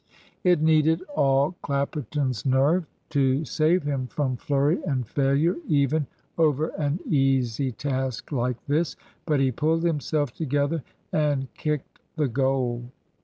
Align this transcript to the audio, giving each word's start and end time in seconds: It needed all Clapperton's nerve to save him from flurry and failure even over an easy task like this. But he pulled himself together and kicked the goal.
It 0.43 0.63
needed 0.63 1.03
all 1.15 1.53
Clapperton's 1.61 2.43
nerve 2.43 2.87
to 3.11 3.45
save 3.45 3.83
him 3.83 4.07
from 4.07 4.35
flurry 4.35 4.81
and 4.83 5.07
failure 5.07 5.57
even 5.67 6.07
over 6.39 6.69
an 6.69 6.99
easy 7.07 7.71
task 7.71 8.31
like 8.31 8.57
this. 8.65 8.95
But 9.27 9.39
he 9.41 9.51
pulled 9.51 9.83
himself 9.83 10.33
together 10.33 10.81
and 11.13 11.53
kicked 11.53 11.99
the 12.15 12.27
goal. 12.27 12.85